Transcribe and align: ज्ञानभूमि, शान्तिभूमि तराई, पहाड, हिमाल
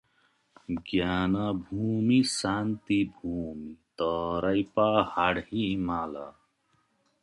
ज्ञानभूमि, 0.71 2.21
शान्तिभूमि 2.23 3.73
तराई, 4.01 4.63
पहाड, 4.75 5.39
हिमाल 5.39 6.15